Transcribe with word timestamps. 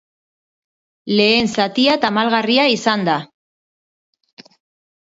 Lehen 1.19 1.51
zatia 1.57 1.99
tamalgarria 2.07 2.67
izan 2.79 3.07
da. 3.13 3.21